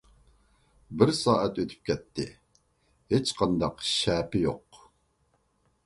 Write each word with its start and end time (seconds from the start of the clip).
بىر 1.01 1.11
سائەت 1.17 1.59
ئۆتۈپ 1.63 1.85
كەتتى، 1.91 2.27
ھېچقانداق 3.17 3.87
شەپە 3.93 4.45
يوق. 4.49 4.85